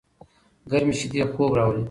ګرمې 0.69 0.95
شیدې 0.99 1.23
خوب 1.33 1.51
راولي. 1.57 1.79